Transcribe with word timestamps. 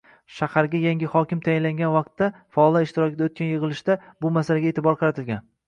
Shaharga 0.35 0.79
yangi 0.85 1.09
hokim 1.15 1.43
tayinlangan 1.47 1.93
vaqtda, 1.97 2.31
faollar 2.59 2.87
ishtirokida 2.89 3.29
oʻtgan 3.29 3.53
yigʻilishda 3.55 4.01
bu 4.09 4.35
masalaga 4.41 4.71
eʼtibor 4.75 5.03
qaratilgan. 5.05 5.49